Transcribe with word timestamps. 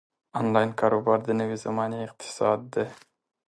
انلاین 0.39 0.69
کاروبار 0.79 1.19
د 1.25 1.29
نوې 1.39 1.57
زمانې 1.65 1.97
اقتصاد 2.07 2.59
دی. 2.73 2.85